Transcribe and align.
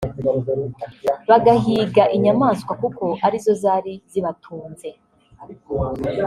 bagahiga 1.29 2.03
inyamaswa 2.15 2.71
kuko 2.81 3.05
ari 3.25 3.37
zo 3.45 3.53
zari 3.63 3.93
zibatunze 4.11 4.89